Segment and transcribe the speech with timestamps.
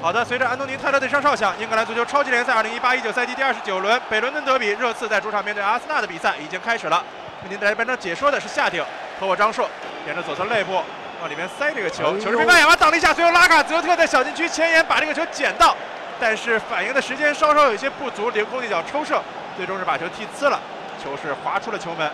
[0.00, 7.04] 好的，随着安东尼·泰勒的上哨响，英格兰足球超级联赛2018-19赛季第二十九轮北伦敦德比热刺在主场面对阿森纳的比赛已经开始了。
[7.42, 8.84] 为您带来本场解说的是夏鼎
[9.18, 9.68] 和我张硕，
[10.06, 10.80] 沿着左侧肋部
[11.20, 15.76] 往里面塞这个球，球是被麦亚马挡了一下，随后拉卡泽特在小禁区前沿把这个球捡到，
[16.20, 19.20] 但是反应的时间稍稍有些不足，凌空一脚抽射，
[19.56, 20.60] 最终是把球踢呲了，
[21.02, 22.08] 球是滑出了球门。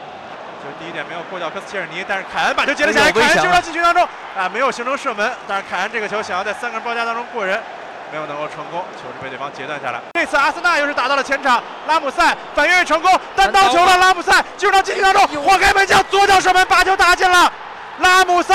[0.65, 4.03] 就是第一点没有过掉科斯切尔尼，但是凯恩把球接了下来，凯恩进入到禁区当中，
[4.35, 7.63] 啊，没有形成射门，但是凯恩这个球想要在三个人包夹当中过人，
[8.11, 10.01] 没有能够成功，球是被对方截断下来。
[10.15, 17.53] 这次阿森纳又是打到了前场，拉姆塞反越位成功，单刀球了，拉姆塞进入到禁区当中，晃开门将，左脚射门把球打进了，
[17.99, 18.55] 拉姆塞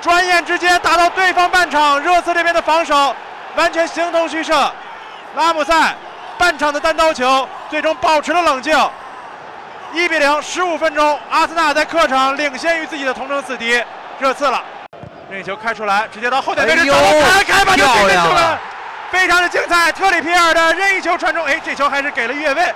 [0.00, 3.14] 转眼之间打到对方半场，热刺这边的防守
[3.56, 4.72] 完全形同虚设，
[5.36, 5.94] 拉姆塞
[6.38, 8.74] 半场的单刀球最终保持了冷静。
[9.92, 13.82] 一比零，十五分钟，阿森纳在客场领先于自己的同城死敌
[14.20, 14.62] 热刺了。
[15.28, 16.90] 任意球开出来，直接到后点位置，
[17.24, 18.56] 开开把球给出来，
[19.10, 19.90] 非常的精彩。
[19.90, 22.72] 特里皮尔的任意球传中，哎，这球还是给了越位，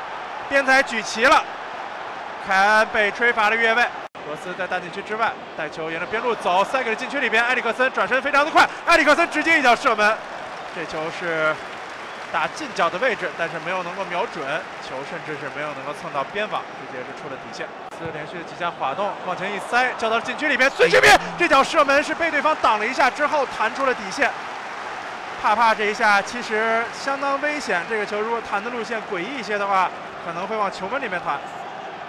[0.48, 1.43] 边裁举旗了。
[2.47, 3.84] 凯恩被吹罚了越位。
[4.27, 7.45] 罗斯在大禁区之外带球沿着边路走，塞给了禁区里边。
[7.45, 10.17] 埃里克森转身非常的快，埃里克森直接一脚射门，
[10.75, 11.55] 这球是。
[12.35, 14.45] 打近角的位置，但是没有能够瞄准
[14.83, 17.65] 球，甚至是没有能够蹭到边网，直接是出了底线。
[17.97, 20.69] 斯连续几下滑动，往前一塞，交到了禁区里面。
[20.69, 24.29] 孙兴民这脚射门是被对方挡了一下之后弹出了底线。
[25.41, 29.89] 帕帕这一下其实相当危险，这个球如果弹的路线诡异一些的话，
[30.27, 31.39] 可能会往球门里面弹。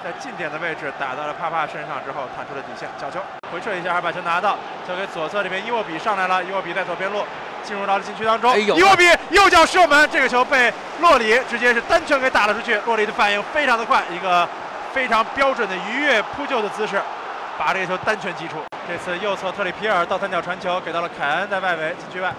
[0.04, 3.20] 在近点的位置打到了帕帕身上之后弹出了底线，角球
[3.52, 7.24] 回撤一下，还把球拿到，交给左侧这边伊沃比上来了，伊沃比在左边路。
[7.66, 10.72] 进入到了禁区当中，伊沃比右脚射门，这个球被
[11.02, 12.80] 洛里直接是单拳给打了出去。
[12.86, 14.48] 洛里的反应非常的快，一个
[14.94, 17.02] 非常标准的鱼跃扑救的姿势，
[17.58, 18.58] 把这个球单拳击出。
[18.88, 22.32] 这次右侧特里皮尔倒三角传球给到了凯恩在外围禁区外，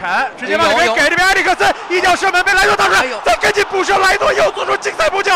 [0.00, 5.32] 凯恩直接往里面给这边埃里克森一脚射门被莱诺挡出来，再跟进补射，莱诺又做出精彩扑救。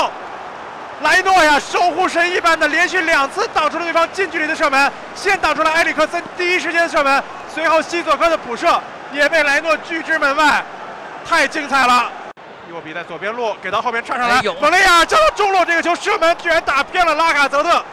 [1.03, 7.22] 莱诺呀，守护神一般的连续两次挡出了对方近距离的射门，先挡出了埃里克森第一时间的射门，
[7.55, 8.78] 随后西索科的补射。
[9.12, 10.62] 也被莱诺拒之门外，
[11.28, 12.10] 太精彩了！
[12.69, 17.84] 伊沃比在左边路给到后边串上来，蒙雷亚尔交到中路，这个球射门居然打偏了拉卡泽特。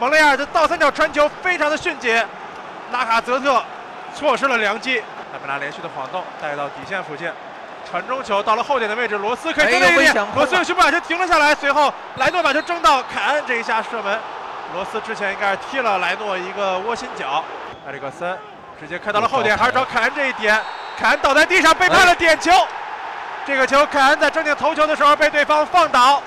[0.00, 2.26] 蒙雷亚尔的倒三角传球非常的迅捷，
[2.90, 3.62] 拉卡泽特
[4.14, 5.02] 错失了良机。
[5.32, 7.30] 他本拉连续的晃动带到底线附近，
[7.90, 14.18] 传中球到了后点的位置，罗斯可以争一点，罗斯用胸部把球停了下来，随后莱诺把球争到凯恩这一下射门，
[14.72, 17.44] 罗斯之前应该是踢了莱诺一个窝心脚，
[17.86, 18.38] 埃里克森。
[18.80, 20.60] 直接开到了后点，还是找凯恩这一点。
[20.98, 22.52] 凯恩倒在地上被判了点球。
[23.46, 26.22] 这个球，凯恩在正定头球的时候被对方放倒。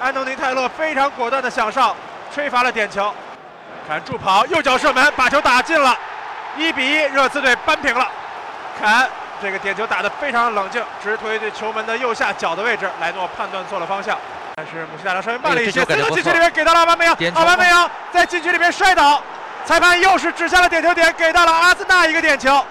[0.00, 1.94] 安东尼泰勒非常果断的向上，
[2.34, 3.12] 吹罚了点球。
[3.86, 5.96] 凯恩助跑，右脚射门，把球打进了。
[6.56, 8.08] 一比一，热刺队扳平了。
[8.80, 9.08] 凯恩
[9.42, 12.90] 这个点球打得非常冷静，直推对球门的右下角的位置。
[13.00, 14.18] 莱诺判断错了方向，
[14.56, 17.16] 但是姆希达拉稍微慢了一些，最终禁区里面给到了阿巴梅扬。
[17.34, 19.22] 阿巴梅扬在禁区里面摔倒。
[19.64, 22.62] 裁判又是指向了点球点，给到了阿森纳一个点球。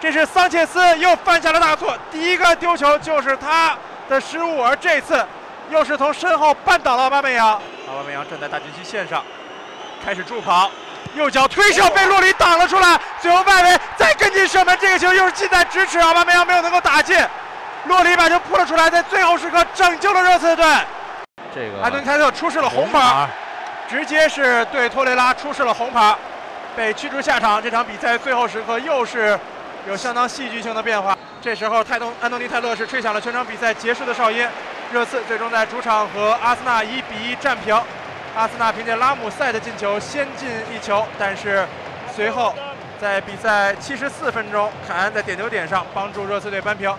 [0.00, 3.74] 这是桑切斯又犯下了大错，第一个丢球就是他
[4.08, 5.24] 的失误，而这次
[5.70, 7.52] 又是从身后绊倒了阿巴梅扬。
[7.52, 9.24] 阿巴梅扬站在大禁区线上，
[10.04, 10.70] 开始助跑，
[11.14, 17.16] 右脚推射被洛里挡了出来，最后外围再跟进射门，这个球又是近在咫尺，阿巴梅扬没有能够打进。
[17.84, 20.66] 洛里把球扑了出来，在最后时刻拯救了热刺队。
[21.54, 23.26] 这个安东尼泰特出示了红牌，
[23.88, 26.14] 直接是对托雷拉出示了红牌。
[26.76, 29.38] 被驱逐下场，这场比赛最后时刻又是
[29.86, 31.16] 有相当戏剧性的变化。
[31.40, 34.46] 这时候，泰东安东尼泰勒是吹响了全场比赛结束的哨音。
[34.92, 37.74] 热刺最终在主场和阿森纳一比一战平。
[38.34, 41.66] 阿森纳凭借拉姆塞的进球先进一球，但是
[42.14, 42.54] 随后
[43.00, 46.92] 在比赛七十四分钟，凯恩在点球点上帮助热刺队扳平。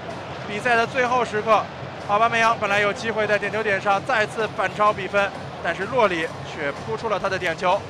[0.47, 1.63] 比赛的最后时刻，
[2.07, 5.29] 奥巴梅扬本来有机会在点球点上再次反超比分，
[5.63, 7.81] 但是洛里却扑出了他的点球。